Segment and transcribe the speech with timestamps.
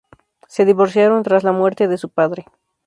[0.47, 2.45] Se divorciaron tras la muerte de su padre.